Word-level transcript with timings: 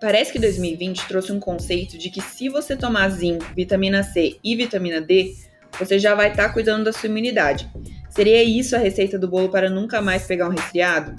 Parece 0.00 0.32
que 0.32 0.38
2020 0.38 1.06
trouxe 1.06 1.30
um 1.30 1.38
conceito 1.38 1.98
de 1.98 2.08
que 2.08 2.22
se 2.22 2.48
você 2.48 2.74
tomar 2.74 3.10
zinco, 3.10 3.44
vitamina 3.54 4.02
C 4.02 4.38
e 4.42 4.56
vitamina 4.56 4.98
D, 4.98 5.34
você 5.78 5.98
já 5.98 6.14
vai 6.14 6.30
estar 6.30 6.48
tá 6.48 6.54
cuidando 6.54 6.84
da 6.84 6.92
sua 6.92 7.10
imunidade. 7.10 7.70
Seria 8.08 8.42
isso 8.42 8.74
a 8.74 8.78
receita 8.78 9.18
do 9.18 9.28
bolo 9.28 9.50
para 9.50 9.68
nunca 9.68 10.00
mais 10.00 10.26
pegar 10.26 10.48
um 10.48 10.52
resfriado? 10.52 11.14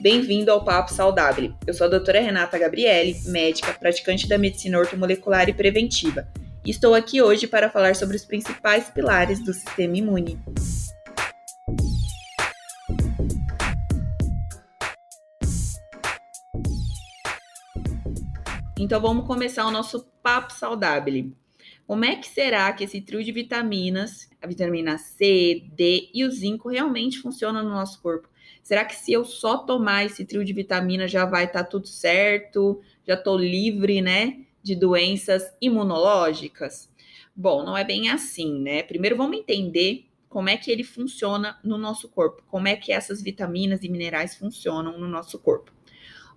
Bem-vindo 0.00 0.50
ao 0.50 0.64
Papo 0.64 0.90
Saudável. 0.90 1.52
Eu 1.66 1.74
sou 1.74 1.86
a 1.86 1.90
doutora 1.90 2.22
Renata 2.22 2.58
Gabriele, 2.58 3.20
médica, 3.26 3.74
praticante 3.74 4.26
da 4.26 4.38
medicina 4.38 4.78
ortomolecular 4.78 5.50
e 5.50 5.52
preventiva. 5.52 6.26
E 6.64 6.70
estou 6.70 6.94
aqui 6.94 7.20
hoje 7.20 7.46
para 7.46 7.68
falar 7.68 7.94
sobre 7.94 8.16
os 8.16 8.24
principais 8.24 8.88
pilares 8.88 9.44
do 9.44 9.52
sistema 9.52 9.98
imune. 9.98 10.40
Então 18.78 19.00
vamos 19.00 19.26
começar 19.26 19.66
o 19.66 19.70
nosso 19.70 20.04
papo 20.22 20.52
saudável. 20.52 21.30
Como 21.86 22.04
é 22.04 22.16
que 22.16 22.26
será 22.26 22.72
que 22.72 22.84
esse 22.84 23.00
trio 23.00 23.22
de 23.22 23.30
vitaminas, 23.30 24.30
a 24.40 24.46
vitamina 24.46 24.96
C, 24.96 25.64
D 25.74 26.08
e 26.12 26.24
o 26.24 26.30
zinco 26.30 26.68
realmente 26.68 27.18
funciona 27.18 27.62
no 27.62 27.70
nosso 27.70 28.00
corpo? 28.00 28.28
Será 28.62 28.84
que 28.84 28.94
se 28.96 29.12
eu 29.12 29.24
só 29.24 29.58
tomar 29.58 30.06
esse 30.06 30.24
trio 30.24 30.44
de 30.44 30.52
vitaminas 30.52 31.10
já 31.10 31.24
vai 31.24 31.44
estar 31.44 31.64
tá 31.64 31.70
tudo 31.70 31.86
certo? 31.86 32.80
Já 33.06 33.14
estou 33.14 33.36
livre, 33.36 34.00
né, 34.00 34.38
de 34.62 34.74
doenças 34.74 35.52
imunológicas? 35.60 36.90
Bom, 37.36 37.64
não 37.64 37.76
é 37.76 37.84
bem 37.84 38.08
assim, 38.08 38.60
né? 38.60 38.82
Primeiro 38.82 39.16
vamos 39.16 39.38
entender 39.38 40.06
como 40.28 40.48
é 40.48 40.56
que 40.56 40.70
ele 40.70 40.84
funciona 40.84 41.58
no 41.62 41.76
nosso 41.76 42.08
corpo, 42.08 42.42
como 42.48 42.68
é 42.68 42.74
que 42.74 42.90
essas 42.90 43.22
vitaminas 43.22 43.82
e 43.82 43.88
minerais 43.88 44.34
funcionam 44.34 44.98
no 44.98 45.06
nosso 45.06 45.38
corpo. 45.38 45.72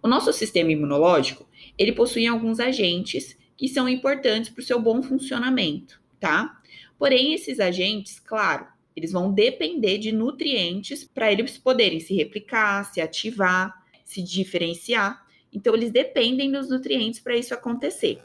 O 0.05 0.07
nosso 0.07 0.31
sistema 0.31 0.71
imunológico, 0.71 1.49
ele 1.75 1.91
possui 1.91 2.27
alguns 2.27 2.59
agentes 2.59 3.35
que 3.57 3.67
são 3.67 3.89
importantes 3.89 4.51
para 4.51 4.61
o 4.61 4.63
seu 4.63 4.79
bom 4.79 5.01
funcionamento, 5.01 5.99
tá? 6.19 6.61
Porém, 6.95 7.33
esses 7.33 7.59
agentes, 7.59 8.19
claro, 8.19 8.67
eles 8.95 9.11
vão 9.11 9.33
depender 9.33 9.97
de 9.97 10.11
nutrientes 10.11 11.03
para 11.03 11.31
eles 11.31 11.57
poderem 11.57 11.99
se 11.99 12.13
replicar, 12.13 12.85
se 12.85 13.01
ativar, 13.01 13.83
se 14.03 14.21
diferenciar. 14.21 15.25
Então, 15.51 15.73
eles 15.73 15.89
dependem 15.89 16.51
dos 16.51 16.69
nutrientes 16.69 17.19
para 17.19 17.35
isso 17.35 17.55
acontecer, 17.55 18.21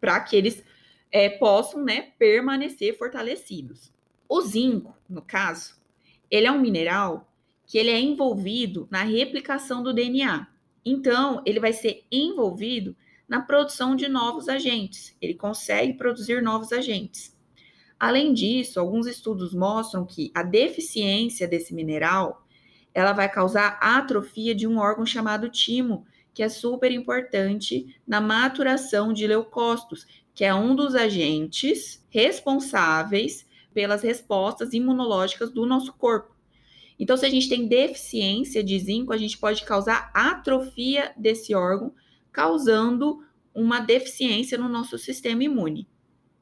para 0.00 0.20
que 0.20 0.34
eles 0.34 0.64
é, 1.12 1.28
possam 1.28 1.84
né, 1.84 2.12
permanecer 2.18 2.96
fortalecidos. 2.96 3.92
O 4.26 4.40
zinco, 4.40 4.96
no 5.06 5.20
caso, 5.20 5.74
ele 6.30 6.46
é 6.46 6.50
um 6.50 6.62
mineral 6.62 7.30
que 7.66 7.76
ele 7.76 7.90
é 7.90 8.00
envolvido 8.00 8.88
na 8.90 9.02
replicação 9.02 9.82
do 9.82 9.92
DNA. 9.92 10.48
Então, 10.84 11.42
ele 11.44 11.60
vai 11.60 11.72
ser 11.72 12.04
envolvido 12.10 12.96
na 13.28 13.40
produção 13.40 13.94
de 13.94 14.08
novos 14.08 14.48
agentes. 14.48 15.16
Ele 15.20 15.34
consegue 15.34 15.94
produzir 15.94 16.42
novos 16.42 16.72
agentes. 16.72 17.38
Além 17.98 18.32
disso, 18.32 18.80
alguns 18.80 19.06
estudos 19.06 19.52
mostram 19.52 20.06
que 20.06 20.32
a 20.34 20.42
deficiência 20.42 21.46
desse 21.46 21.74
mineral, 21.74 22.46
ela 22.94 23.12
vai 23.12 23.30
causar 23.30 23.78
atrofia 23.80 24.54
de 24.54 24.66
um 24.66 24.78
órgão 24.78 25.04
chamado 25.04 25.50
timo, 25.50 26.06
que 26.32 26.42
é 26.42 26.48
super 26.48 26.90
importante 26.90 27.94
na 28.06 28.20
maturação 28.20 29.12
de 29.12 29.26
leucócitos, 29.26 30.06
que 30.34 30.44
é 30.44 30.54
um 30.54 30.74
dos 30.74 30.94
agentes 30.94 32.04
responsáveis 32.08 33.46
pelas 33.74 34.02
respostas 34.02 34.72
imunológicas 34.72 35.50
do 35.50 35.66
nosso 35.66 35.92
corpo. 35.92 36.34
Então, 37.00 37.16
se 37.16 37.24
a 37.24 37.30
gente 37.30 37.48
tem 37.48 37.66
deficiência 37.66 38.62
de 38.62 38.78
zinco, 38.78 39.10
a 39.10 39.16
gente 39.16 39.38
pode 39.38 39.64
causar 39.64 40.10
atrofia 40.12 41.14
desse 41.16 41.54
órgão, 41.54 41.94
causando 42.30 43.24
uma 43.54 43.80
deficiência 43.80 44.58
no 44.58 44.68
nosso 44.68 44.98
sistema 44.98 45.42
imune, 45.42 45.88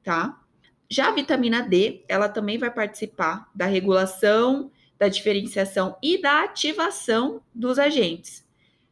tá? 0.03 0.43
Já 0.91 1.09
a 1.09 1.13
vitamina 1.13 1.63
D, 1.63 2.05
ela 2.09 2.29
também 2.29 2.59
vai 2.59 2.73
participar 2.73 3.49
da 3.55 3.67
regulação, 3.67 4.73
da 4.99 5.07
diferenciação 5.07 5.97
e 6.03 6.21
da 6.21 6.43
ativação 6.43 7.41
dos 7.55 7.79
agentes, 7.79 8.45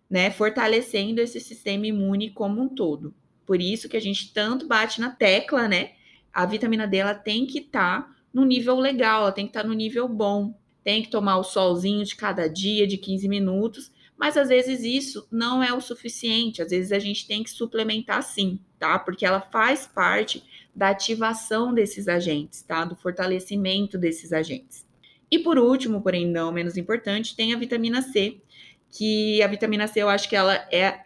né? 0.08 0.30
Fortalecendo 0.30 1.20
esse 1.20 1.40
sistema 1.40 1.84
imune 1.84 2.30
como 2.30 2.62
um 2.62 2.68
todo. 2.68 3.12
Por 3.44 3.60
isso 3.60 3.88
que 3.88 3.96
a 3.96 4.00
gente 4.00 4.32
tanto 4.32 4.68
bate 4.68 5.00
na 5.00 5.10
tecla, 5.10 5.66
né? 5.66 5.94
A 6.32 6.46
vitamina 6.46 6.86
D 6.86 6.98
ela 6.98 7.14
tem 7.14 7.44
que 7.44 7.58
estar 7.58 8.02
tá 8.02 8.16
no 8.32 8.44
nível 8.44 8.78
legal, 8.78 9.22
ela 9.22 9.32
tem 9.32 9.46
que 9.46 9.50
estar 9.50 9.62
tá 9.62 9.68
no 9.68 9.74
nível 9.74 10.08
bom, 10.08 10.54
tem 10.86 11.02
que 11.02 11.10
tomar 11.10 11.36
o 11.38 11.42
solzinho 11.42 12.04
de 12.04 12.14
cada 12.14 12.48
dia, 12.48 12.86
de 12.86 12.96
15 12.96 13.28
minutos, 13.28 13.90
mas 14.16 14.36
às 14.36 14.50
vezes 14.50 14.84
isso 14.84 15.26
não 15.32 15.60
é 15.60 15.74
o 15.74 15.80
suficiente, 15.80 16.62
às 16.62 16.70
vezes 16.70 16.92
a 16.92 16.98
gente 17.00 17.26
tem 17.26 17.42
que 17.42 17.50
suplementar 17.50 18.22
sim, 18.22 18.60
tá? 18.78 18.96
Porque 18.96 19.26
ela 19.26 19.40
faz 19.40 19.84
parte 19.84 20.44
da 20.72 20.90
ativação 20.90 21.74
desses 21.74 22.06
agentes, 22.06 22.62
tá? 22.62 22.84
Do 22.84 22.94
fortalecimento 22.94 23.98
desses 23.98 24.32
agentes. 24.32 24.86
E 25.28 25.40
por 25.40 25.58
último, 25.58 26.00
porém 26.00 26.24
não 26.24 26.52
menos 26.52 26.76
importante, 26.76 27.34
tem 27.34 27.52
a 27.52 27.58
vitamina 27.58 28.00
C, 28.00 28.40
que 28.88 29.42
a 29.42 29.48
vitamina 29.48 29.88
C 29.88 30.04
eu 30.04 30.08
acho 30.08 30.28
que 30.28 30.36
ela 30.36 30.54
é 30.70 31.00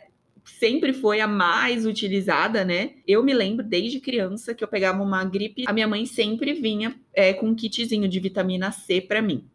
sempre 0.44 0.92
foi 0.92 1.22
a 1.22 1.26
mais 1.26 1.86
utilizada, 1.86 2.66
né? 2.66 2.96
Eu 3.06 3.22
me 3.22 3.32
lembro 3.32 3.64
desde 3.64 3.98
criança 3.98 4.52
que 4.52 4.62
eu 4.62 4.68
pegava 4.68 5.02
uma 5.02 5.24
gripe, 5.24 5.64
a 5.66 5.72
minha 5.72 5.88
mãe 5.88 6.04
sempre 6.04 6.52
vinha 6.52 6.94
é, 7.14 7.32
com 7.32 7.46
um 7.46 7.54
kitzinho 7.54 8.06
de 8.06 8.20
vitamina 8.20 8.70
C 8.70 9.00
para 9.00 9.22
mim 9.22 9.49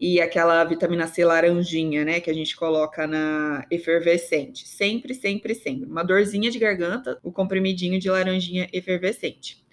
e 0.00 0.20
aquela 0.20 0.62
vitamina 0.64 1.08
C 1.08 1.24
laranjinha, 1.24 2.04
né, 2.04 2.20
que 2.20 2.30
a 2.30 2.34
gente 2.34 2.56
coloca 2.56 3.06
na 3.06 3.66
efervescente. 3.70 4.66
Sempre, 4.68 5.12
sempre, 5.12 5.54
sempre. 5.54 5.88
Uma 5.88 6.04
dorzinha 6.04 6.50
de 6.50 6.58
garganta, 6.58 7.18
o 7.22 7.32
comprimidinho 7.32 7.98
de 7.98 8.08
laranjinha 8.08 8.68
efervescente. 8.72 9.64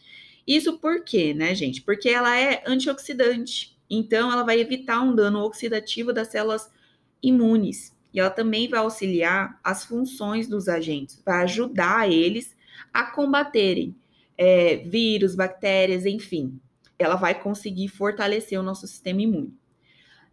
Isso 0.47 0.79
por 0.79 1.03
quê, 1.03 1.33
né, 1.33 1.53
gente? 1.53 1.81
Porque 1.81 2.09
ela 2.09 2.35
é 2.37 2.63
antioxidante. 2.65 3.77
Então, 3.89 4.31
ela 4.31 4.43
vai 4.43 4.59
evitar 4.59 5.01
um 5.01 5.13
dano 5.13 5.43
oxidativo 5.43 6.11
das 6.11 6.29
células 6.29 6.71
imunes. 7.21 7.95
E 8.11 8.19
ela 8.19 8.29
também 8.29 8.67
vai 8.67 8.79
auxiliar 8.79 9.59
as 9.63 9.85
funções 9.85 10.47
dos 10.47 10.67
agentes, 10.67 11.21
vai 11.25 11.43
ajudar 11.43 12.09
eles 12.09 12.55
a 12.93 13.03
combaterem 13.03 13.95
é, 14.37 14.77
vírus, 14.77 15.35
bactérias, 15.35 16.05
enfim. 16.05 16.59
Ela 16.97 17.15
vai 17.15 17.39
conseguir 17.39 17.89
fortalecer 17.89 18.59
o 18.59 18.63
nosso 18.63 18.87
sistema 18.87 19.21
imune. 19.21 19.53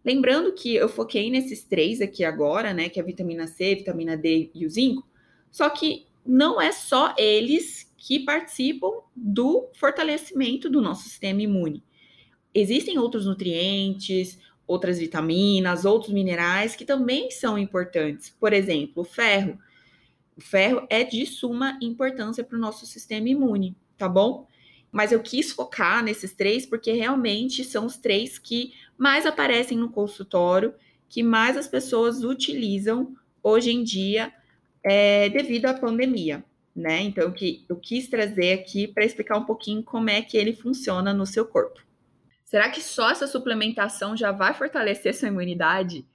Lembrando 0.03 0.53
que 0.53 0.75
eu 0.75 0.89
foquei 0.89 1.29
nesses 1.29 1.63
três 1.63 2.01
aqui 2.01 2.23
agora, 2.23 2.73
né? 2.73 2.89
Que 2.89 2.99
é 2.99 3.03
a 3.03 3.05
vitamina 3.05 3.47
C, 3.47 3.75
vitamina 3.75 4.17
D 4.17 4.51
e 4.53 4.65
o 4.65 4.69
zinco. 4.69 5.07
Só 5.49 5.69
que 5.69 6.05
não 6.25 6.61
é 6.61 6.71
só 6.71 7.13
eles 7.17 7.91
que 7.97 8.19
participam 8.19 8.89
do 9.15 9.69
fortalecimento 9.73 10.69
do 10.69 10.81
nosso 10.81 11.03
sistema 11.03 11.41
imune. 11.41 11.83
Existem 12.53 12.99
outros 12.99 13.25
nutrientes, 13.25 14.37
outras 14.67 14.99
vitaminas, 14.99 15.85
outros 15.85 16.13
minerais 16.13 16.75
que 16.75 16.85
também 16.85 17.31
são 17.31 17.57
importantes. 17.57 18.29
Por 18.29 18.53
exemplo, 18.53 19.03
o 19.03 19.05
ferro. 19.05 19.57
O 20.35 20.41
ferro 20.41 20.85
é 20.89 21.03
de 21.03 21.25
suma 21.25 21.77
importância 21.81 22.43
para 22.43 22.57
o 22.57 22.61
nosso 22.61 22.85
sistema 22.85 23.29
imune, 23.29 23.75
tá 23.97 24.09
bom? 24.09 24.47
Mas 24.93 25.11
eu 25.11 25.19
quis 25.19 25.51
focar 25.51 26.03
nesses 26.03 26.33
três 26.33 26.67
porque 26.67 26.91
realmente 26.91 27.63
são 27.63 27.87
os 27.87 27.97
três 27.97 28.37
que 28.37 28.73
mais 28.95 29.25
aparecem 29.25 29.75
no 29.75 29.89
consultório, 29.89 30.75
que 31.09 31.23
mais 31.23 31.57
as 31.57 31.67
pessoas 31.67 32.23
utilizam 32.23 33.15
hoje 33.41 33.71
em 33.71 33.83
dia 33.83 34.31
é, 34.83 35.29
devido 35.29 35.65
à 35.65 35.73
pandemia, 35.73 36.45
né? 36.75 37.01
Então, 37.01 37.31
que 37.31 37.65
eu 37.67 37.75
quis 37.75 38.07
trazer 38.07 38.53
aqui 38.53 38.87
para 38.87 39.03
explicar 39.03 39.37
um 39.37 39.45
pouquinho 39.45 39.81
como 39.81 40.11
é 40.11 40.21
que 40.21 40.37
ele 40.37 40.53
funciona 40.53 41.11
no 41.11 41.25
seu 41.25 41.45
corpo. 41.45 41.81
Será 42.45 42.69
que 42.69 42.81
só 42.81 43.09
essa 43.09 43.25
suplementação 43.25 44.15
já 44.15 44.31
vai 44.31 44.53
fortalecer 44.53 45.15
sua 45.15 45.29
imunidade? 45.29 46.05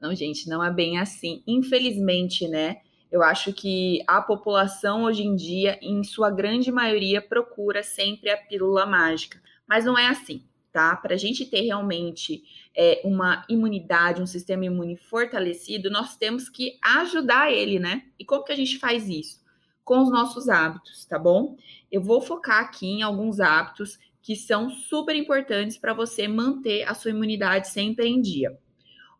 Não, 0.00 0.14
gente, 0.14 0.48
não 0.48 0.64
é 0.64 0.72
bem 0.72 0.98
assim. 0.98 1.42
Infelizmente, 1.46 2.48
né? 2.48 2.78
Eu 3.12 3.22
acho 3.22 3.52
que 3.52 4.02
a 4.08 4.20
população 4.20 5.04
hoje 5.04 5.22
em 5.22 5.36
dia, 5.36 5.78
em 5.80 6.02
sua 6.02 6.30
grande 6.30 6.72
maioria, 6.72 7.22
procura 7.22 7.84
sempre 7.84 8.30
a 8.30 8.36
pílula 8.36 8.84
mágica. 8.84 9.40
Mas 9.68 9.84
não 9.84 9.96
é 9.96 10.08
assim 10.08 10.42
tá? 10.72 10.96
Para 10.96 11.14
a 11.14 11.18
gente 11.18 11.44
ter 11.44 11.60
realmente 11.60 12.42
é, 12.74 13.02
uma 13.04 13.44
imunidade, 13.48 14.22
um 14.22 14.26
sistema 14.26 14.64
imune 14.64 14.96
fortalecido, 14.96 15.90
nós 15.90 16.16
temos 16.16 16.48
que 16.48 16.78
ajudar 16.82 17.52
ele, 17.52 17.78
né? 17.78 18.04
E 18.18 18.24
como 18.24 18.44
que 18.44 18.52
a 18.52 18.56
gente 18.56 18.78
faz 18.78 19.08
isso? 19.08 19.40
Com 19.84 20.00
os 20.00 20.10
nossos 20.10 20.48
hábitos, 20.48 21.04
tá 21.04 21.18
bom? 21.18 21.56
Eu 21.90 22.00
vou 22.00 22.20
focar 22.22 22.60
aqui 22.60 22.86
em 22.86 23.02
alguns 23.02 23.38
hábitos 23.38 23.98
que 24.22 24.34
são 24.34 24.70
super 24.70 25.14
importantes 25.14 25.76
para 25.76 25.92
você 25.92 26.26
manter 26.26 26.84
a 26.84 26.94
sua 26.94 27.10
imunidade 27.10 27.68
sempre 27.68 28.08
em 28.08 28.20
dia. 28.20 28.56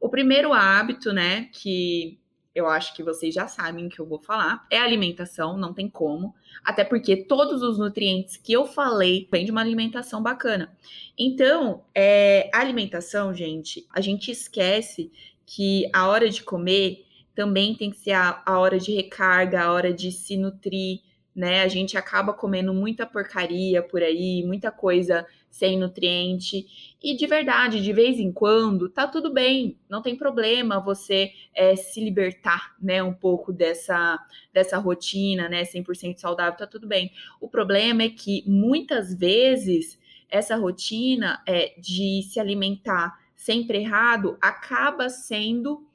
O 0.00 0.08
primeiro 0.08 0.52
hábito, 0.52 1.12
né, 1.12 1.48
que 1.52 2.18
eu 2.54 2.66
acho 2.66 2.94
que 2.94 3.02
vocês 3.02 3.34
já 3.34 3.48
sabem 3.48 3.88
que 3.88 3.98
eu 3.98 4.06
vou 4.06 4.18
falar, 4.18 4.66
é 4.70 4.78
alimentação, 4.78 5.56
não 5.56 5.72
tem 5.72 5.88
como. 5.88 6.34
Até 6.62 6.84
porque 6.84 7.16
todos 7.16 7.62
os 7.62 7.78
nutrientes 7.78 8.36
que 8.36 8.52
eu 8.52 8.66
falei 8.66 9.26
vêm 9.30 9.44
de 9.44 9.50
uma 9.50 9.60
alimentação 9.60 10.22
bacana. 10.22 10.76
Então, 11.18 11.84
é, 11.94 12.50
alimentação, 12.52 13.32
gente, 13.34 13.86
a 13.90 14.00
gente 14.00 14.30
esquece 14.30 15.10
que 15.46 15.88
a 15.92 16.06
hora 16.08 16.28
de 16.28 16.42
comer 16.42 17.06
também 17.34 17.74
tem 17.74 17.90
que 17.90 17.96
ser 17.96 18.12
a, 18.12 18.42
a 18.44 18.58
hora 18.58 18.78
de 18.78 18.92
recarga, 18.92 19.62
a 19.62 19.72
hora 19.72 19.92
de 19.92 20.12
se 20.12 20.36
nutrir, 20.36 21.00
né? 21.34 21.62
A 21.62 21.68
gente 21.68 21.96
acaba 21.96 22.32
comendo 22.32 22.74
muita 22.74 23.06
porcaria 23.06 23.82
por 23.82 24.02
aí, 24.02 24.44
muita 24.44 24.70
coisa 24.70 25.26
sem 25.50 25.78
nutriente. 25.78 26.66
E 27.02 27.16
de 27.16 27.26
verdade, 27.26 27.82
de 27.82 27.92
vez 27.92 28.18
em 28.18 28.32
quando, 28.32 28.88
tá 28.88 29.06
tudo 29.06 29.32
bem, 29.32 29.78
não 29.88 30.02
tem 30.02 30.16
problema 30.16 30.80
você 30.80 31.30
é, 31.54 31.76
se 31.76 32.02
libertar, 32.02 32.74
né, 32.80 33.02
um 33.02 33.12
pouco 33.12 33.52
dessa, 33.52 34.18
dessa 34.52 34.78
rotina, 34.78 35.48
né, 35.48 35.62
100% 35.62 36.16
saudável, 36.16 36.56
tá 36.56 36.66
tudo 36.66 36.86
bem. 36.86 37.12
O 37.40 37.48
problema 37.48 38.02
é 38.02 38.08
que 38.08 38.42
muitas 38.46 39.14
vezes 39.14 39.98
essa 40.28 40.56
rotina 40.56 41.42
é, 41.46 41.74
de 41.78 42.22
se 42.22 42.40
alimentar 42.40 43.20
sempre 43.36 43.78
errado 43.78 44.38
acaba 44.40 45.10
sendo 45.10 45.86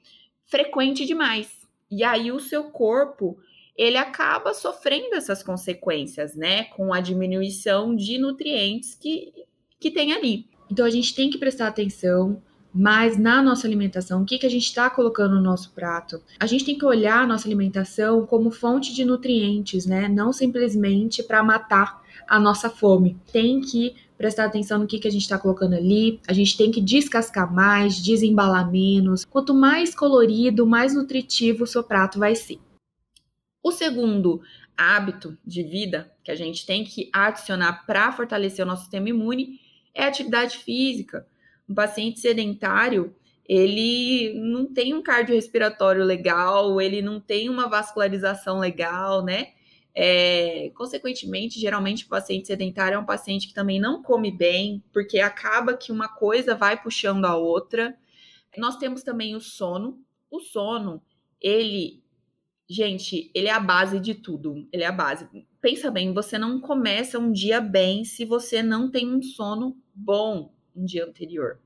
frequente 0.45 1.05
demais. 1.05 1.67
E 1.89 2.03
aí 2.03 2.31
o 2.31 2.39
seu 2.39 2.65
corpo 2.65 3.39
ele 3.77 3.97
acaba 3.97 4.53
sofrendo 4.53 5.15
essas 5.15 5.43
consequências, 5.43 6.35
né? 6.35 6.65
Com 6.65 6.93
a 6.93 6.99
diminuição 6.99 7.95
de 7.95 8.17
nutrientes 8.17 8.95
que, 8.95 9.31
que 9.79 9.91
tem 9.91 10.13
ali. 10.13 10.47
Então 10.71 10.85
a 10.85 10.89
gente 10.89 11.13
tem 11.13 11.29
que 11.29 11.37
prestar 11.37 11.67
atenção 11.67 12.41
mais 12.73 13.17
na 13.17 13.41
nossa 13.41 13.65
alimentação, 13.65 14.21
o 14.21 14.25
que, 14.25 14.37
que 14.37 14.45
a 14.45 14.49
gente 14.49 14.65
está 14.65 14.89
colocando 14.89 15.35
no 15.35 15.41
nosso 15.41 15.71
prato. 15.71 16.21
A 16.39 16.45
gente 16.45 16.65
tem 16.65 16.77
que 16.77 16.85
olhar 16.85 17.23
a 17.23 17.27
nossa 17.27 17.47
alimentação 17.47 18.25
como 18.25 18.51
fonte 18.51 18.93
de 18.93 19.05
nutrientes, 19.05 19.85
né? 19.85 20.07
Não 20.07 20.31
simplesmente 20.31 21.23
para 21.23 21.43
matar 21.43 22.01
a 22.27 22.39
nossa 22.39 22.69
fome. 22.69 23.17
Tem 23.31 23.61
que 23.61 23.95
prestar 24.17 24.45
atenção 24.45 24.79
no 24.79 24.87
que, 24.87 24.99
que 24.99 25.07
a 25.07 25.11
gente 25.11 25.21
está 25.21 25.37
colocando 25.37 25.75
ali. 25.75 26.19
A 26.27 26.33
gente 26.33 26.57
tem 26.57 26.71
que 26.71 26.81
descascar 26.81 27.51
mais, 27.51 28.01
desembalar 28.01 28.69
menos. 28.69 29.23
Quanto 29.25 29.53
mais 29.53 29.95
colorido, 29.95 30.65
mais 30.65 30.93
nutritivo 30.93 31.63
o 31.63 31.67
seu 31.67 31.83
prato 31.83 32.19
vai 32.19 32.35
ser. 32.35 32.59
O 33.67 33.71
segundo 33.73 34.41
hábito 34.77 35.37
de 35.45 35.61
vida 35.61 36.09
que 36.23 36.31
a 36.31 36.35
gente 36.35 36.65
tem 36.65 36.85
que 36.85 37.09
adicionar 37.11 37.85
para 37.85 38.13
fortalecer 38.13 38.63
o 38.63 38.65
nosso 38.65 38.83
sistema 38.83 39.09
imune 39.09 39.59
é 39.93 40.05
a 40.05 40.07
atividade 40.07 40.59
física. 40.59 41.27
Um 41.67 41.75
paciente 41.75 42.21
sedentário, 42.21 43.13
ele 43.45 44.33
não 44.35 44.73
tem 44.73 44.93
um 44.93 45.03
cardiorrespiratório 45.03 46.05
legal, 46.05 46.79
ele 46.79 47.01
não 47.01 47.19
tem 47.19 47.49
uma 47.49 47.67
vascularização 47.67 48.59
legal, 48.59 49.21
né? 49.21 49.49
É, 49.93 50.71
consequentemente, 50.73 51.59
geralmente 51.59 52.05
o 52.05 52.07
paciente 52.07 52.47
sedentário 52.47 52.95
é 52.95 52.99
um 52.99 53.05
paciente 53.05 53.49
que 53.49 53.53
também 53.53 53.81
não 53.81 54.01
come 54.01 54.31
bem, 54.31 54.81
porque 54.93 55.19
acaba 55.19 55.75
que 55.75 55.91
uma 55.91 56.07
coisa 56.07 56.55
vai 56.55 56.81
puxando 56.81 57.25
a 57.25 57.35
outra. 57.35 57.97
Nós 58.57 58.77
temos 58.77 59.03
também 59.03 59.35
o 59.35 59.41
sono. 59.41 59.99
O 60.31 60.39
sono, 60.39 61.01
ele 61.41 62.06
Gente, 62.69 63.31
ele 63.33 63.47
é 63.47 63.51
a 63.51 63.59
base 63.59 63.99
de 63.99 64.13
tudo. 64.13 64.67
Ele 64.73 64.83
é 64.83 64.87
a 64.87 64.91
base. 64.91 65.27
Pensa 65.61 65.89
bem, 65.89 66.13
você 66.13 66.37
não 66.37 66.59
começa 66.59 67.17
um 67.17 67.31
dia 67.31 67.61
bem 67.61 68.03
se 68.03 68.25
você 68.25 68.61
não 68.61 68.91
tem 68.91 69.09
um 69.09 69.21
sono 69.21 69.77
bom 69.95 70.51
no 70.75 70.85
dia 70.85 71.05
anterior. 71.05 71.59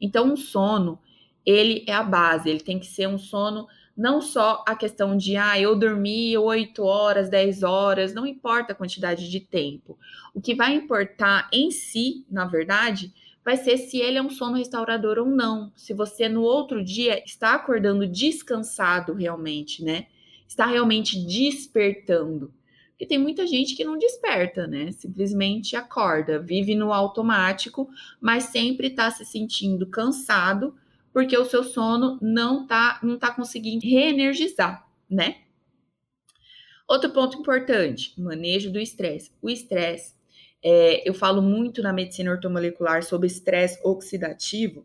Então, 0.00 0.32
o 0.32 0.36
sono, 0.36 0.98
ele 1.46 1.84
é 1.86 1.92
a 1.92 2.02
base. 2.02 2.50
Ele 2.50 2.60
tem 2.60 2.80
que 2.80 2.86
ser 2.86 3.06
um 3.06 3.18
sono 3.18 3.68
não 3.96 4.20
só 4.20 4.64
a 4.66 4.74
questão 4.74 5.16
de, 5.16 5.36
ah, 5.36 5.60
eu 5.60 5.76
dormi 5.76 6.36
8 6.36 6.82
horas, 6.82 7.28
10 7.28 7.62
horas, 7.62 8.14
não 8.14 8.26
importa 8.26 8.72
a 8.72 8.76
quantidade 8.76 9.30
de 9.30 9.40
tempo. 9.40 9.98
O 10.34 10.40
que 10.40 10.54
vai 10.54 10.74
importar 10.74 11.48
em 11.52 11.70
si, 11.70 12.24
na 12.30 12.46
verdade, 12.46 13.12
vai 13.44 13.56
ser 13.56 13.76
se 13.76 13.98
ele 13.98 14.18
é 14.18 14.22
um 14.22 14.30
sono 14.30 14.56
restaurador 14.56 15.18
ou 15.18 15.26
não. 15.26 15.70
Se 15.76 15.92
você 15.92 16.28
no 16.28 16.42
outro 16.42 16.82
dia 16.82 17.22
está 17.24 17.54
acordando 17.54 18.06
descansado 18.06 19.12
realmente, 19.12 19.84
né? 19.84 20.06
Está 20.50 20.66
realmente 20.66 21.16
despertando. 21.16 22.52
Porque 22.90 23.06
tem 23.06 23.18
muita 23.18 23.46
gente 23.46 23.76
que 23.76 23.84
não 23.84 23.96
desperta, 23.96 24.66
né? 24.66 24.90
Simplesmente 24.90 25.76
acorda, 25.76 26.40
vive 26.40 26.74
no 26.74 26.92
automático, 26.92 27.88
mas 28.20 28.44
sempre 28.44 28.88
está 28.88 29.10
se 29.10 29.24
sentindo 29.24 29.86
cansado 29.86 30.74
porque 31.12 31.36
o 31.38 31.44
seu 31.44 31.64
sono 31.64 32.18
não 32.20 32.66
tá, 32.66 32.98
não 33.02 33.18
tá 33.18 33.32
conseguindo 33.32 33.86
reenergizar, 33.86 34.86
né? 35.08 35.38
Outro 36.86 37.10
ponto 37.10 37.38
importante: 37.38 38.12
manejo 38.20 38.70
do 38.70 38.78
estresse. 38.78 39.32
O 39.40 39.48
estresse, 39.48 40.14
é, 40.62 41.08
eu 41.08 41.14
falo 41.14 41.40
muito 41.40 41.82
na 41.82 41.92
medicina 41.92 42.32
ortomolecular 42.32 43.02
sobre 43.02 43.28
estresse 43.28 43.80
oxidativo, 43.84 44.84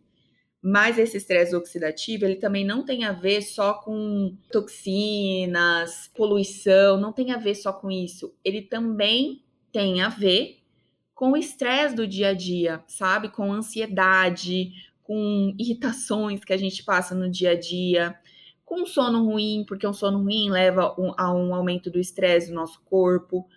mas 0.68 0.98
esse 0.98 1.18
estresse 1.18 1.56
oxidativo, 1.56 2.26
ele 2.26 2.38
também 2.38 2.66
não 2.66 2.84
tem 2.84 3.04
a 3.04 3.12
ver 3.12 3.44
só 3.44 3.76
com 3.76 4.36
toxinas, 4.52 6.10
poluição, 6.16 7.00
não 7.00 7.14
tem 7.14 7.32
a 7.32 7.38
ver 7.38 7.54
só 7.54 7.72
com 7.72 7.92
isso. 7.92 8.34
Ele 8.44 8.64
também 8.64 9.44
tem 9.72 10.02
a 10.02 10.10
ver 10.10 10.58
com 11.14 11.34
o 11.34 11.38
estresse 11.38 11.96
do 11.96 12.08
dia 12.08 12.30
a 12.30 12.34
dia, 12.34 12.84
sabe? 12.88 13.30
Com 13.30 13.54
ansiedade, 13.54 14.72
com 15.04 15.54
irritações 15.60 16.44
que 16.44 16.52
a 16.52 16.58
gente 16.58 16.84
passa 16.84 17.14
no 17.14 17.30
dia 17.30 17.52
a 17.52 17.60
dia, 17.60 18.16
com 18.66 18.88
sono 18.88 19.24
ruim, 19.24 19.66
porque 19.68 19.86
um 19.86 19.94
sono 19.94 20.24
ruim 20.24 20.50
leva 20.50 20.96
a 21.16 21.32
um 21.32 21.54
aumento 21.54 21.92
do 21.92 22.00
estresse 22.00 22.48
do 22.48 22.56
nosso 22.56 22.82
corpo. 22.86 23.48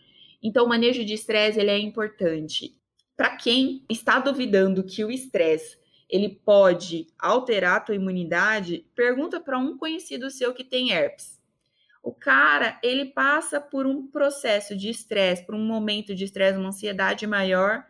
Então, 0.42 0.66
o 0.66 0.68
manejo 0.68 1.02
de 1.06 1.14
estresse 1.14 1.58
ele 1.58 1.70
é 1.70 1.78
importante. 1.78 2.76
Para 3.16 3.34
quem 3.34 3.82
está 3.88 4.18
duvidando 4.18 4.84
que 4.84 5.02
o 5.02 5.10
estresse 5.10 5.78
ele 6.08 6.40
pode 6.44 7.06
alterar 7.18 7.76
a 7.76 7.80
tua 7.80 7.94
imunidade, 7.94 8.86
pergunta 8.94 9.40
para 9.40 9.58
um 9.58 9.76
conhecido 9.76 10.30
seu 10.30 10.54
que 10.54 10.64
tem 10.64 10.90
herpes. 10.90 11.38
O 12.02 12.12
cara, 12.12 12.78
ele 12.82 13.06
passa 13.06 13.60
por 13.60 13.86
um 13.86 14.06
processo 14.06 14.76
de 14.76 14.88
estresse, 14.88 15.44
por 15.44 15.54
um 15.54 15.64
momento 15.64 16.14
de 16.14 16.24
estresse, 16.24 16.58
uma 16.58 16.68
ansiedade 16.68 17.26
maior, 17.26 17.84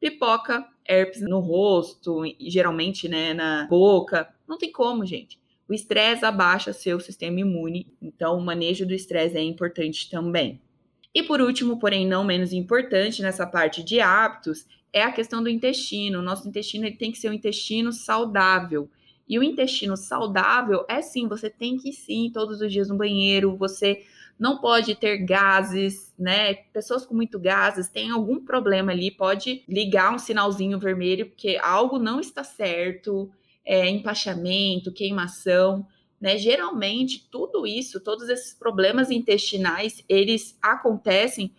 pipoca 0.00 0.66
herpes 0.84 1.20
no 1.20 1.38
rosto, 1.38 2.22
geralmente, 2.40 3.08
né, 3.08 3.32
na 3.32 3.66
boca. 3.68 4.34
Não 4.48 4.58
tem 4.58 4.72
como, 4.72 5.06
gente. 5.06 5.40
O 5.68 5.72
estresse 5.72 6.24
abaixa 6.24 6.72
seu 6.72 6.98
sistema 6.98 7.38
imune, 7.38 7.86
então 8.02 8.36
o 8.36 8.44
manejo 8.44 8.84
do 8.84 8.92
estresse 8.92 9.36
é 9.36 9.42
importante 9.42 10.10
também. 10.10 10.60
E 11.14 11.22
por 11.22 11.40
último, 11.40 11.78
porém 11.78 12.06
não 12.06 12.24
menos 12.24 12.52
importante 12.52 13.22
nessa 13.22 13.46
parte 13.46 13.82
de 13.82 14.00
hábitos, 14.00 14.66
é 14.92 15.02
a 15.02 15.12
questão 15.12 15.42
do 15.42 15.48
intestino. 15.48 16.22
Nosso 16.22 16.48
intestino 16.48 16.86
ele 16.86 16.96
tem 16.96 17.10
que 17.10 17.18
ser 17.18 17.30
um 17.30 17.34
intestino 17.34 17.92
saudável. 17.92 18.90
E 19.28 19.38
o 19.38 19.42
intestino 19.42 19.96
saudável 19.96 20.84
é 20.88 21.00
sim, 21.00 21.26
você 21.26 21.48
tem 21.48 21.78
que 21.78 21.90
ir 21.90 21.94
sim 21.94 22.30
todos 22.32 22.60
os 22.60 22.70
dias 22.70 22.88
no 22.88 22.96
banheiro, 22.96 23.56
você 23.56 24.04
não 24.38 24.58
pode 24.58 24.94
ter 24.96 25.18
gases, 25.18 26.12
né? 26.18 26.54
Pessoas 26.54 27.06
com 27.06 27.14
muito 27.14 27.38
gases 27.38 27.88
têm 27.88 28.10
algum 28.10 28.44
problema 28.44 28.92
ali, 28.92 29.10
pode 29.10 29.62
ligar 29.68 30.12
um 30.12 30.18
sinalzinho 30.18 30.78
vermelho, 30.78 31.26
porque 31.26 31.58
algo 31.62 31.98
não 31.98 32.18
está 32.18 32.42
certo, 32.42 33.30
é, 33.64 33.88
empachamento, 33.88 34.92
queimação, 34.92 35.86
né? 36.20 36.36
Geralmente, 36.36 37.28
tudo 37.30 37.66
isso, 37.66 38.00
todos 38.00 38.28
esses 38.28 38.52
problemas 38.52 39.10
intestinais, 39.10 40.04
eles 40.08 40.58
acontecem 40.60 41.52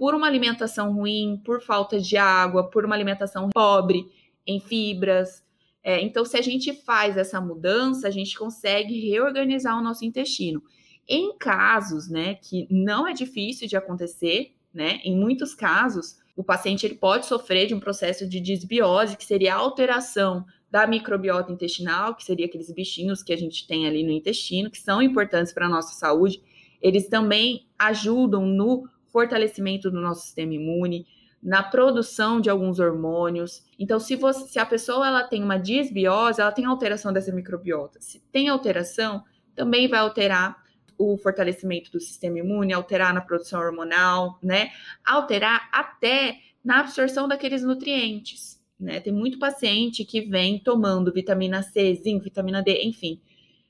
por 0.00 0.14
uma 0.14 0.26
alimentação 0.26 0.94
ruim, 0.94 1.38
por 1.44 1.60
falta 1.60 2.00
de 2.00 2.16
água, 2.16 2.70
por 2.70 2.86
uma 2.86 2.94
alimentação 2.94 3.50
pobre 3.50 4.06
em 4.46 4.58
fibras. 4.58 5.44
É, 5.84 6.00
então, 6.00 6.24
se 6.24 6.38
a 6.38 6.40
gente 6.40 6.72
faz 6.72 7.18
essa 7.18 7.38
mudança, 7.38 8.08
a 8.08 8.10
gente 8.10 8.34
consegue 8.38 8.98
reorganizar 9.10 9.78
o 9.78 9.82
nosso 9.82 10.02
intestino. 10.02 10.62
Em 11.06 11.36
casos, 11.36 12.08
né, 12.08 12.36
que 12.36 12.66
não 12.70 13.06
é 13.06 13.12
difícil 13.12 13.68
de 13.68 13.76
acontecer, 13.76 14.54
né, 14.72 15.02
em 15.04 15.14
muitos 15.14 15.54
casos, 15.54 16.16
o 16.34 16.42
paciente 16.42 16.86
ele 16.86 16.94
pode 16.94 17.26
sofrer 17.26 17.66
de 17.66 17.74
um 17.74 17.80
processo 17.80 18.26
de 18.26 18.40
disbiose, 18.40 19.18
que 19.18 19.24
seria 19.26 19.54
a 19.54 19.58
alteração 19.58 20.46
da 20.70 20.86
microbiota 20.86 21.52
intestinal, 21.52 22.14
que 22.14 22.24
seria 22.24 22.46
aqueles 22.46 22.72
bichinhos 22.72 23.22
que 23.22 23.34
a 23.34 23.36
gente 23.36 23.66
tem 23.66 23.86
ali 23.86 24.02
no 24.02 24.12
intestino, 24.12 24.70
que 24.70 24.78
são 24.78 25.02
importantes 25.02 25.52
para 25.52 25.66
a 25.66 25.70
nossa 25.70 25.92
saúde. 25.92 26.40
Eles 26.80 27.06
também 27.06 27.66
ajudam 27.78 28.46
no 28.46 28.88
fortalecimento 29.12 29.90
do 29.90 30.00
nosso 30.00 30.22
sistema 30.22 30.54
imune, 30.54 31.06
na 31.42 31.62
produção 31.62 32.40
de 32.40 32.50
alguns 32.50 32.78
hormônios. 32.78 33.64
Então, 33.78 33.98
se, 33.98 34.14
você, 34.14 34.46
se 34.46 34.58
a 34.58 34.66
pessoa 34.66 35.06
ela 35.06 35.24
tem 35.24 35.42
uma 35.42 35.56
disbiose, 35.56 36.40
ela 36.40 36.52
tem 36.52 36.66
alteração 36.66 37.12
dessa 37.12 37.32
microbiota. 37.32 37.98
Se 38.00 38.20
tem 38.30 38.48
alteração, 38.48 39.24
também 39.54 39.88
vai 39.88 40.00
alterar 40.00 40.62
o 40.98 41.16
fortalecimento 41.16 41.90
do 41.90 41.98
sistema 41.98 42.38
imune, 42.38 42.74
alterar 42.74 43.14
na 43.14 43.22
produção 43.22 43.58
hormonal, 43.58 44.38
né? 44.42 44.70
Alterar 45.04 45.70
até 45.72 46.38
na 46.62 46.80
absorção 46.80 47.26
daqueles 47.26 47.62
nutrientes, 47.62 48.60
né? 48.78 49.00
Tem 49.00 49.12
muito 49.12 49.38
paciente 49.38 50.04
que 50.04 50.20
vem 50.20 50.58
tomando 50.58 51.10
vitamina 51.10 51.62
C, 51.62 51.94
zinco, 51.94 52.24
vitamina 52.24 52.62
D, 52.62 52.82
enfim, 52.82 53.18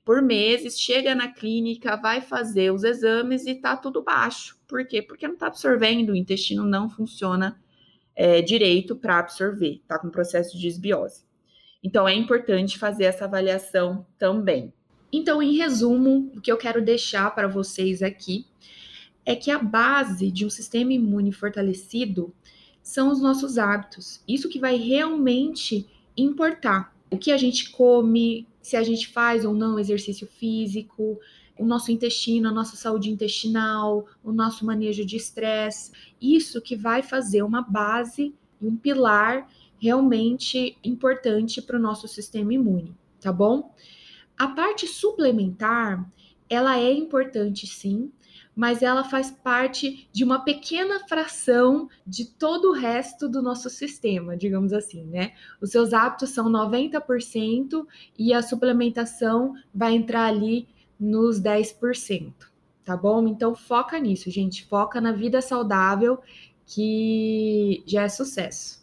por 0.05 0.23
meses, 0.23 0.79
chega 0.79 1.15
na 1.15 1.29
clínica, 1.29 1.97
vai 1.97 2.21
fazer 2.21 2.73
os 2.73 2.85
exames 2.85 3.47
e 3.47 3.55
tá 3.55 3.77
tudo 3.77 4.03
baixo. 4.03 4.59
Por 4.67 4.87
quê? 4.87 5.03
Porque 5.03 5.29
não 5.29 5.37
tá 5.37 5.47
absorvendo, 5.47 6.11
o 6.11 6.17
intestino 6.17 6.65
não 6.65 6.89
funciona 6.89 7.61
é, 8.17 8.43
direito 8.43 8.97
para 8.97 9.19
absorver, 9.19 9.83
tá 9.87 9.99
com 9.99 10.11
processo 10.11 10.57
de 10.57 10.63
desbiose. 10.63 11.25
Então 11.83 12.09
é 12.09 12.15
importante 12.15 12.79
fazer 12.79 13.05
essa 13.05 13.25
avaliação 13.25 14.07
também. 14.19 14.73
Então, 15.13 15.43
em 15.43 15.57
resumo, 15.57 16.31
o 16.37 16.41
que 16.41 16.53
eu 16.53 16.57
quero 16.57 16.85
deixar 16.85 17.35
para 17.35 17.49
vocês 17.49 18.03
aqui 18.03 18.47
é 19.27 19.35
que 19.35 19.51
a 19.51 19.59
base 19.59 20.31
de 20.31 20.47
um 20.47 20.51
sistema 20.51 20.93
imune 20.93 21.33
fortalecido 21.33 22.33
são 22.83 23.11
os 23.11 23.21
nossos 23.21 23.59
hábitos. 23.59 24.23
Isso 24.27 24.49
que 24.49 24.59
vai 24.59 24.77
realmente 24.77 25.89
importar. 26.17 26.95
O 27.11 27.19
que 27.19 27.33
a 27.33 27.37
gente 27.37 27.71
come, 27.71 28.47
se 28.63 28.77
a 28.77 28.83
gente 28.83 29.09
faz 29.09 29.45
ou 29.45 29.55
não 29.55 29.79
exercício 29.79 30.27
físico, 30.27 31.19
o 31.59 31.67
nosso 31.67 31.93
intestino, 31.93 32.49
a 32.49 32.53
nossa 32.53 32.77
saúde 32.77 33.11
intestinal, 33.11 34.07
o 34.25 34.33
nosso 34.33 34.65
manejo 34.65 35.05
de 35.05 35.17
estresse. 35.17 35.93
Isso 36.21 36.61
que 36.61 36.75
vai 36.75 37.03
fazer 37.03 37.43
uma 37.43 37.63
base 37.63 38.35
e 38.61 38.67
um 38.67 38.77
pilar 38.77 39.47
realmente 39.79 40.77
importante 40.85 41.61
para 41.61 41.77
o 41.77 41.81
nosso 41.81 42.09
sistema 42.09 42.55
imune, 42.55 42.95
tá 43.21 43.33
bom? 43.33 43.75
A 44.39 44.49
parte 44.49 44.87
suplementar, 44.87 46.09
ela 46.49 46.79
é 46.79 46.93
importante 46.93 47.67
sim, 47.67 48.11
mas 48.61 48.83
ela 48.83 49.03
faz 49.03 49.31
parte 49.31 50.07
de 50.13 50.23
uma 50.23 50.45
pequena 50.45 51.01
fração 51.09 51.89
de 52.07 52.27
todo 52.27 52.69
o 52.69 52.75
resto 52.75 53.27
do 53.27 53.41
nosso 53.41 53.71
sistema, 53.71 54.37
digamos 54.37 54.75
assim, 54.75 55.03
né? 55.07 55.33
Os 55.63 55.71
seus 55.71 55.95
hábitos 55.95 56.29
são 56.29 56.47
90% 56.51 57.87
e 58.19 58.35
a 58.35 58.43
suplementação 58.43 59.55
vai 59.75 59.95
entrar 59.95 60.27
ali 60.27 60.69
nos 61.01 61.41
10%, 61.41 62.35
tá 62.85 62.95
bom? 62.95 63.27
Então 63.27 63.55
foca 63.55 63.99
nisso, 63.99 64.31
gente, 64.31 64.67
foca 64.67 65.01
na 65.01 65.13
vida 65.13 65.41
saudável 65.41 66.21
que 66.67 67.83
já 67.87 68.03
é 68.03 68.09
sucesso. 68.11 68.80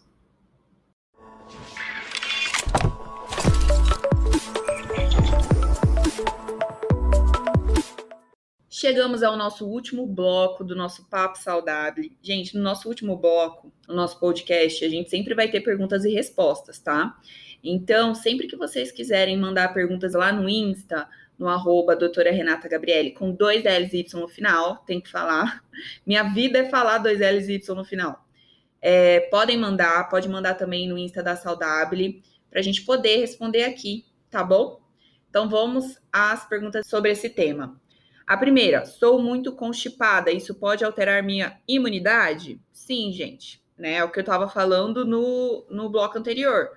Chegamos 8.80 9.24
ao 9.24 9.36
nosso 9.36 9.66
último 9.66 10.06
bloco 10.06 10.64
do 10.64 10.76
nosso 10.76 11.10
Papo 11.10 11.40
Saudável. 11.40 12.08
Gente, 12.22 12.56
no 12.56 12.62
nosso 12.62 12.88
último 12.88 13.18
bloco, 13.18 13.74
no 13.88 13.96
nosso 13.96 14.20
podcast, 14.20 14.86
a 14.86 14.88
gente 14.88 15.10
sempre 15.10 15.34
vai 15.34 15.50
ter 15.50 15.62
perguntas 15.62 16.06
e 16.06 16.14
respostas, 16.14 16.78
tá? 16.78 17.18
Então, 17.64 18.14
sempre 18.14 18.46
que 18.46 18.56
vocês 18.56 18.92
quiserem 18.92 19.36
mandar 19.36 19.74
perguntas 19.74 20.14
lá 20.14 20.32
no 20.32 20.48
Insta, 20.48 21.10
no 21.40 21.48
arroba 21.48 21.96
doutora 21.96 22.30
Renata 22.30 22.70
Gabriele, 22.70 23.10
com 23.14 23.32
dois 23.32 23.64
L's 23.64 23.94
e 23.94 24.02
Y 24.02 24.14
no 24.14 24.28
final, 24.28 24.76
tem 24.86 25.02
que 25.02 25.10
falar. 25.10 25.64
Minha 26.06 26.32
vida 26.32 26.60
é 26.60 26.70
falar 26.70 27.00
dois 27.00 27.20
L's 27.20 27.50
e 27.50 27.54
Y 27.54 27.76
no 27.76 27.84
final. 27.84 28.28
É, 28.80 29.22
podem 29.22 29.58
mandar, 29.58 30.08
pode 30.08 30.30
mandar 30.30 30.54
também 30.54 30.88
no 30.88 31.00
Insta 31.00 31.24
da 31.24 31.36
Saudável, 31.36 32.14
para 32.48 32.60
a 32.60 32.64
gente 32.64 32.84
poder 32.84 33.18
responder 33.18 33.64
aqui, 33.64 34.06
tá 34.30 34.44
bom? 34.44 34.80
Então, 35.32 35.50
vamos 35.50 36.00
às 36.14 36.48
perguntas 36.48 36.88
sobre 36.88 37.10
esse 37.10 37.28
tema. 37.28 37.76
A 38.28 38.36
primeira, 38.36 38.86
sou 38.86 39.22
muito 39.22 39.54
constipada, 39.54 40.30
isso 40.30 40.54
pode 40.54 40.84
alterar 40.84 41.24
minha 41.24 41.58
imunidade? 41.66 42.60
Sim, 42.74 43.14
gente, 43.14 43.64
né? 43.78 43.94
É 43.94 44.04
o 44.04 44.12
que 44.12 44.20
eu 44.20 44.22
estava 44.22 44.50
falando 44.50 45.06
no, 45.06 45.66
no 45.70 45.90
bloco 45.90 46.18
anterior. 46.18 46.72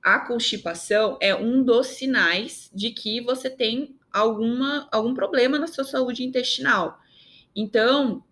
A 0.00 0.20
constipação 0.20 1.18
é 1.20 1.34
um 1.34 1.64
dos 1.64 1.88
sinais 1.88 2.70
de 2.72 2.92
que 2.92 3.20
você 3.20 3.50
tem 3.50 3.96
alguma, 4.12 4.88
algum 4.92 5.12
problema 5.12 5.58
na 5.58 5.66
sua 5.66 5.82
saúde 5.82 6.22
intestinal. 6.22 7.00
Então, 7.54 8.22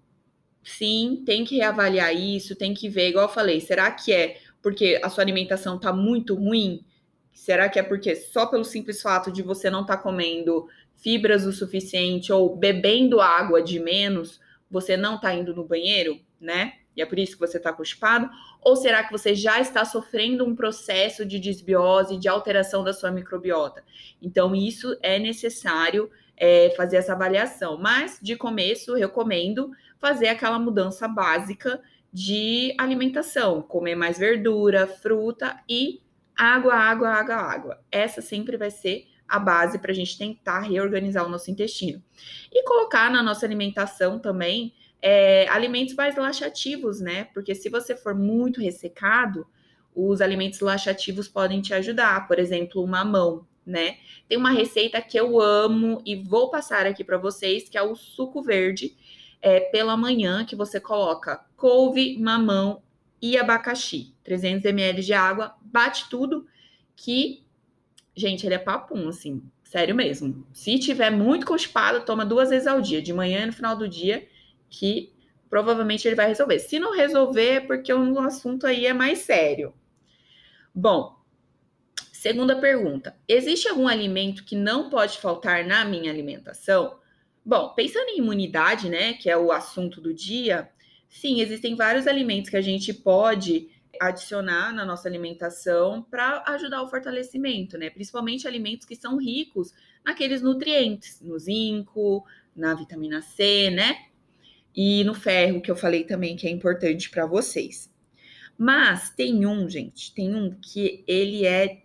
sim, 0.63 1.25
tem 1.27 1.45
que 1.45 1.57
reavaliar 1.57 2.15
isso, 2.15 2.55
tem 2.55 2.73
que 2.73 2.89
ver, 2.89 3.09
igual 3.09 3.25
eu 3.25 3.35
falei, 3.35 3.61
será 3.61 3.91
que 3.91 4.13
é 4.13 4.39
porque 4.63 5.01
a 5.03 5.11
sua 5.11 5.25
alimentação 5.25 5.75
está 5.75 5.93
muito 5.93 6.37
ruim? 6.37 6.85
Será 7.33 7.69
que 7.69 7.81
é 7.81 7.83
porque 7.83 8.15
só 8.15 8.47
pelo 8.47 8.65
simples 8.65 9.03
fato 9.03 9.33
de 9.33 9.43
você 9.43 9.69
não 9.69 9.81
estar 9.81 9.97
tá 9.97 10.03
comendo 10.03 10.69
fibras 11.05 11.45
o 11.45 11.53
suficiente 11.53 12.33
ou 12.33 12.57
bebendo 12.57 13.21
água 13.21 13.63
de 13.63 13.79
menos, 13.79 14.41
você 14.71 14.97
não 14.97 15.17
está 15.17 15.35
indo 15.35 15.55
no 15.55 15.63
banheiro, 15.63 16.19
né? 16.41 16.79
E 16.97 17.03
é 17.03 17.07
por 17.07 17.19
isso 17.19 17.35
que 17.35 17.47
você 17.47 17.59
está 17.59 17.73
constipado? 17.75 18.31
Ou 18.63 18.75
será 18.75 19.05
que 19.05 19.13
você 19.13 19.35
já 19.35 19.61
está 19.61 19.85
sofrendo 19.85 20.47
um 20.47 20.57
processo 20.57 21.27
de 21.27 21.39
desbiose, 21.39 22.17
de 22.17 22.27
alteração 22.27 22.83
da 22.83 22.95
sua 22.95 23.11
microbiota? 23.11 23.85
Então, 24.23 24.55
isso 24.55 24.97
é 25.03 25.19
necessário 25.19 26.11
é, 26.37 26.73
fazer 26.75 26.97
essa 26.97 27.13
avaliação. 27.13 27.77
Mas, 27.77 28.19
de 28.23 28.35
começo, 28.35 28.95
recomendo 28.95 29.71
fazer 29.99 30.29
aquela 30.29 30.59
mudança 30.59 31.07
básica 31.07 31.83
de 32.11 32.75
alimentação: 32.79 33.61
comer 33.61 33.97
mais 33.97 34.17
verdura, 34.17 34.87
fruta 34.87 35.61
e 35.69 36.01
água, 36.35 36.75
água, 36.75 37.11
água, 37.11 37.35
água. 37.35 37.81
Essa 37.91 38.23
sempre 38.23 38.57
vai 38.57 38.71
ser 38.71 39.07
a 39.35 39.39
base 39.39 39.79
para 39.79 39.91
a 39.91 39.95
gente 39.95 40.17
tentar 40.17 40.61
reorganizar 40.61 41.25
o 41.27 41.29
nosso 41.29 41.51
intestino. 41.51 42.03
E 42.53 42.63
colocar 42.65 43.11
na 43.11 43.23
nossa 43.23 43.45
alimentação 43.45 44.19
também 44.19 44.73
é, 45.03 45.47
alimentos 45.49 45.95
mais 45.95 46.17
laxativos, 46.17 47.01
né? 47.01 47.25
Porque 47.35 47.55
se 47.55 47.69
você 47.69 47.95
for 47.97 48.15
muito 48.15 48.61
ressecado, 48.61 49.47
os 49.95 50.21
alimentos 50.21 50.61
laxativos 50.61 51.29
podem 51.29 51.61
te 51.61 51.75
ajudar. 51.75 52.27
Por 52.27 52.39
exemplo, 52.39 52.83
o 52.83 52.87
mamão, 52.87 53.47
né? 53.67 53.99
Tem 54.29 54.39
uma 54.39 54.51
receita 54.51 55.03
que 55.03 55.19
eu 55.19 55.41
amo 55.41 56.01
e 56.07 56.17
vou 56.17 56.51
passar 56.51 56.87
aqui 56.87 57.05
para 57.05 57.19
vocês, 57.19 57.69
que 57.69 57.77
é 57.77 57.83
o 57.83 57.95
suco 57.95 58.43
verde 58.43 58.97
é, 59.43 59.61
pela 59.61 59.97
manhã, 59.97 60.45
que 60.45 60.57
você 60.57 60.81
coloca 60.81 61.45
couve, 61.57 62.19
mamão 62.19 62.83
e 63.21 63.37
abacaxi. 63.37 64.15
300 64.25 64.65
ml 64.65 65.03
de 65.03 65.13
água, 65.13 65.55
bate 65.63 66.09
tudo, 66.09 66.47
que 66.97 67.44
Gente, 68.17 68.47
ele 68.47 68.55
é 68.55 68.59
papum, 68.59 69.09
assim, 69.09 69.43
sério 69.65 69.95
mesmo. 69.95 70.47
Se 70.53 70.79
tiver 70.79 71.11
muito 71.11 71.45
constipado, 71.45 72.05
toma 72.05 72.25
duas 72.25 72.51
vezes 72.51 72.67
ao 72.67 72.81
dia, 72.81 73.03
de 73.03 73.13
manhã 73.13 73.43
e 73.43 73.47
no 73.47 73.53
final 73.53 73.77
do 73.77 73.89
dia, 73.89 74.27
que 74.71 75.13
provavelmente 75.51 76.07
ele 76.07 76.15
vai 76.15 76.29
resolver. 76.29 76.59
Se 76.59 76.79
não 76.79 76.95
resolver, 76.95 77.51
é 77.51 77.61
porque 77.61 77.93
o 77.93 78.21
assunto 78.21 78.67
aí 78.67 78.87
é 78.87 78.93
mais 78.93 79.19
sério. 79.21 79.75
Bom, 80.75 81.17
segunda 82.13 82.57
pergunta: 82.57 83.17
existe 83.29 83.69
algum 83.69 83.89
alimento 83.89 84.45
que 84.45 84.57
não 84.57 84.91
pode 84.91 85.19
faltar 85.19 85.65
na 85.65 85.85
minha 85.85 86.11
alimentação? 86.11 86.99
Bom, 87.45 87.75
pensando 87.75 88.09
em 88.09 88.19
imunidade, 88.19 88.89
né, 88.89 89.13
que 89.13 89.29
é 89.29 89.37
o 89.37 89.53
assunto 89.53 90.01
do 90.01 90.15
dia, 90.15 90.71
sim, 91.09 91.41
existem 91.41 91.77
vários 91.77 92.07
alimentos 92.07 92.49
que 92.49 92.57
a 92.57 92.63
gente 92.63 92.95
pode 92.95 93.69
adicionar 94.01 94.73
na 94.73 94.85
nossa 94.85 95.09
alimentação 95.09 96.03
para 96.03 96.43
ajudar 96.49 96.83
o 96.83 96.89
fortalecimento, 96.89 97.79
né? 97.79 97.91
Principalmente 97.91 98.47
alimentos 98.47 98.87
que 98.87 98.97
são 98.97 99.17
ricos 99.17 99.73
naqueles 100.05 100.43
nutrientes, 100.43 101.21
no 101.21 101.39
zinco, 101.39 102.25
na 102.55 102.75
vitamina 102.75 103.23
C, 103.23 103.71
né? 103.71 104.07
E 104.75 105.05
no 105.05 105.15
ferro, 105.15 105.61
que 105.61 105.71
eu 105.71 105.77
falei 105.77 106.05
também 106.05 106.37
que 106.37 106.47
é 106.47 106.51
importante 106.51 107.11
para 107.11 107.27
vocês. 107.27 107.93
Mas 108.57 109.11
tem 109.11 109.47
um, 109.47 109.69
gente, 109.69 110.13
tem 110.15 110.35
um 110.35 110.51
que 110.51 111.05
ele 111.07 111.47
é 111.47 111.83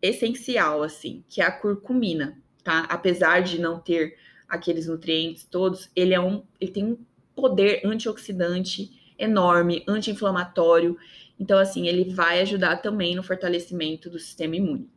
essencial, 0.00 0.82
assim, 0.82 1.24
que 1.28 1.40
é 1.40 1.44
a 1.44 1.50
curcumina, 1.50 2.40
tá? 2.62 2.80
Apesar 2.88 3.40
de 3.40 3.60
não 3.60 3.78
ter 3.78 4.16
aqueles 4.48 4.86
nutrientes 4.86 5.44
todos, 5.44 5.90
ele 5.94 6.14
é 6.14 6.20
um, 6.20 6.44
ele 6.60 6.70
tem 6.70 6.84
um 6.84 6.98
poder 7.34 7.82
antioxidante 7.84 8.90
enorme, 9.18 9.84
anti-inflamatório. 9.86 10.96
Então, 11.38 11.58
assim, 11.58 11.86
ele 11.86 12.12
vai 12.12 12.40
ajudar 12.40 12.76
também 12.76 13.14
no 13.14 13.22
fortalecimento 13.22 14.08
do 14.08 14.18
sistema 14.18 14.56
imune. 14.56 14.90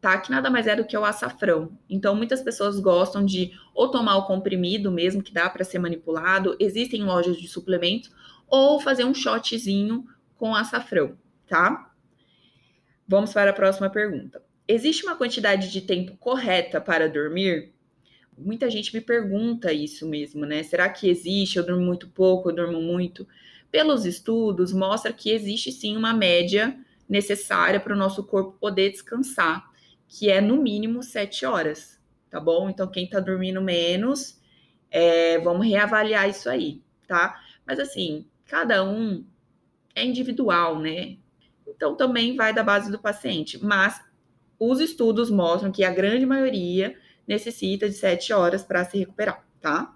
Tá? 0.00 0.18
Que 0.18 0.30
nada 0.30 0.50
mais 0.50 0.66
é 0.66 0.76
do 0.76 0.84
que 0.84 0.96
o 0.96 1.04
açafrão. 1.04 1.76
Então, 1.88 2.14
muitas 2.14 2.42
pessoas 2.42 2.78
gostam 2.78 3.24
de 3.24 3.52
ou 3.74 3.90
tomar 3.90 4.16
o 4.16 4.26
comprimido 4.26 4.90
mesmo, 4.90 5.22
que 5.22 5.32
dá 5.32 5.48
para 5.48 5.64
ser 5.64 5.78
manipulado, 5.78 6.56
existem 6.58 7.02
lojas 7.04 7.36
de 7.36 7.48
suplementos, 7.48 8.10
ou 8.48 8.80
fazer 8.80 9.04
um 9.04 9.14
shotzinho 9.14 10.06
com 10.36 10.54
açafrão, 10.54 11.16
tá? 11.48 11.90
Vamos 13.08 13.32
para 13.32 13.50
a 13.50 13.54
próxima 13.54 13.90
pergunta. 13.90 14.42
Existe 14.68 15.04
uma 15.04 15.16
quantidade 15.16 15.70
de 15.70 15.80
tempo 15.80 16.16
correta 16.16 16.80
para 16.80 17.08
dormir? 17.08 17.72
Muita 18.36 18.68
gente 18.68 18.92
me 18.92 19.00
pergunta 19.00 19.72
isso 19.72 20.06
mesmo, 20.06 20.44
né? 20.44 20.62
Será 20.62 20.88
que 20.88 21.08
existe? 21.08 21.56
Eu 21.56 21.64
durmo 21.64 21.84
muito 21.84 22.08
pouco, 22.08 22.50
eu 22.50 22.54
durmo 22.54 22.80
muito 22.80 23.26
pelos 23.76 24.06
estudos, 24.06 24.72
mostra 24.72 25.12
que 25.12 25.30
existe 25.30 25.70
sim 25.70 25.98
uma 25.98 26.14
média 26.14 26.74
necessária 27.06 27.78
para 27.78 27.92
o 27.92 27.96
nosso 27.96 28.24
corpo 28.24 28.56
poder 28.58 28.90
descansar, 28.90 29.70
que 30.08 30.30
é 30.30 30.40
no 30.40 30.56
mínimo 30.56 31.02
sete 31.02 31.44
horas, 31.44 32.00
tá 32.30 32.40
bom? 32.40 32.70
Então, 32.70 32.86
quem 32.86 33.04
está 33.04 33.20
dormindo 33.20 33.60
menos, 33.60 34.40
é, 34.90 35.38
vamos 35.40 35.66
reavaliar 35.66 36.26
isso 36.26 36.48
aí, 36.48 36.80
tá? 37.06 37.38
Mas 37.66 37.78
assim, 37.78 38.26
cada 38.46 38.82
um 38.82 39.26
é 39.94 40.02
individual, 40.06 40.78
né? 40.78 41.18
Então, 41.68 41.94
também 41.94 42.34
vai 42.34 42.54
da 42.54 42.62
base 42.62 42.90
do 42.90 42.98
paciente, 42.98 43.62
mas 43.62 44.02
os 44.58 44.80
estudos 44.80 45.28
mostram 45.30 45.70
que 45.70 45.84
a 45.84 45.90
grande 45.90 46.24
maioria 46.24 46.96
necessita 47.28 47.86
de 47.86 47.94
sete 47.94 48.32
horas 48.32 48.64
para 48.64 48.86
se 48.86 48.96
recuperar, 48.96 49.46
tá? 49.60 49.94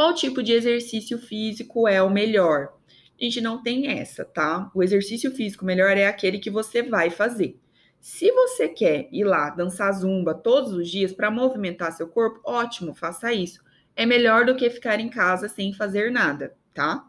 Qual 0.00 0.14
tipo 0.14 0.42
de 0.42 0.54
exercício 0.54 1.18
físico 1.18 1.86
é 1.86 2.02
o 2.02 2.08
melhor? 2.08 2.72
A 3.20 3.22
gente 3.22 3.38
não 3.38 3.62
tem 3.62 3.86
essa, 3.86 4.24
tá? 4.24 4.70
O 4.74 4.82
exercício 4.82 5.30
físico 5.30 5.62
melhor 5.62 5.94
é 5.94 6.06
aquele 6.06 6.38
que 6.38 6.48
você 6.48 6.82
vai 6.82 7.10
fazer. 7.10 7.60
Se 8.00 8.32
você 8.32 8.66
quer 8.66 9.10
ir 9.12 9.24
lá 9.24 9.50
dançar 9.50 9.92
zumba 9.92 10.32
todos 10.32 10.72
os 10.72 10.88
dias 10.88 11.12
para 11.12 11.30
movimentar 11.30 11.92
seu 11.92 12.08
corpo, 12.08 12.40
ótimo, 12.46 12.94
faça 12.94 13.30
isso. 13.34 13.62
É 13.94 14.06
melhor 14.06 14.46
do 14.46 14.56
que 14.56 14.70
ficar 14.70 14.98
em 15.00 15.10
casa 15.10 15.50
sem 15.50 15.74
fazer 15.74 16.10
nada, 16.10 16.56
tá? 16.72 17.06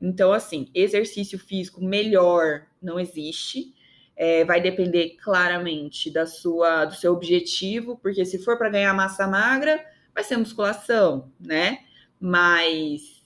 Então, 0.00 0.32
assim, 0.32 0.70
exercício 0.74 1.38
físico 1.38 1.84
melhor 1.84 2.62
não 2.80 2.98
existe. 2.98 3.74
É, 4.16 4.42
vai 4.46 4.58
depender 4.58 5.18
claramente 5.22 6.10
da 6.10 6.24
sua, 6.24 6.86
do 6.86 6.94
seu 6.94 7.12
objetivo, 7.12 7.98
porque 7.98 8.24
se 8.24 8.42
for 8.42 8.56
para 8.56 8.70
ganhar 8.70 8.94
massa 8.94 9.26
magra, 9.26 9.84
vai 10.14 10.24
ser 10.24 10.38
musculação, 10.38 11.30
né? 11.38 11.84
Mas 12.20 13.24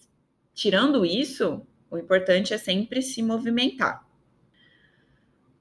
tirando 0.55 1.05
isso, 1.05 1.67
o 1.91 1.99
importante 1.99 2.55
é 2.55 2.59
sempre 2.59 3.03
se 3.03 3.23
movimentar. 3.23 4.07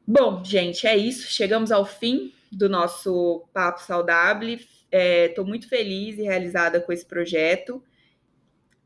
Bom, 0.05 0.43
gente, 0.43 0.85
é 0.85 0.95
isso. 0.95 1.31
Chegamos 1.31 1.71
ao 1.71 1.85
fim 1.85 2.33
do 2.51 2.69
nosso 2.69 3.45
Papo 3.53 3.81
Saudável. 3.81 4.59
Estou 4.91 5.43
é, 5.43 5.47
muito 5.47 5.67
feliz 5.67 6.17
e 6.17 6.23
realizada 6.23 6.79
com 6.79 6.91
esse 6.91 7.05
projeto. 7.05 7.83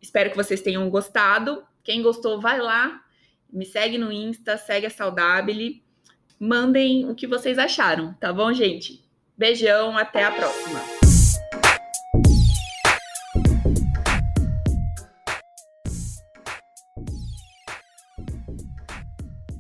Espero 0.02 0.30
que 0.30 0.38
vocês 0.38 0.62
tenham 0.62 0.90
gostado. 0.90 1.66
Quem 1.84 2.02
gostou, 2.02 2.40
vai 2.40 2.60
lá, 2.60 3.02
me 3.52 3.66
segue 3.66 3.98
no 3.98 4.12
Insta, 4.12 4.58
segue 4.58 4.86
a 4.86 4.90
Saudabile. 4.90 5.84
Mandem 6.40 7.10
o 7.10 7.16
que 7.16 7.26
vocês 7.26 7.58
acharam, 7.58 8.14
tá 8.14 8.32
bom, 8.32 8.54
gente? 8.54 9.04
Beijão, 9.36 9.98
até 9.98 10.24
a 10.24 10.32
próxima. 10.32 10.97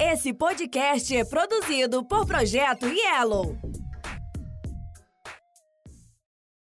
Esse 0.09 0.31
podcast 0.33 1.13
é 1.13 1.25
produzido 1.25 2.01
por 2.01 2.25
Projeto 2.25 2.87
Yellow. 2.87 3.57